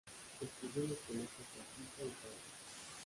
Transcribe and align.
Estudió 0.41 0.81
en 0.85 0.89
los 0.89 0.97
colegios 1.05 1.29
Batista 1.37 1.99
y 2.01 2.05
Palas. 2.09 2.47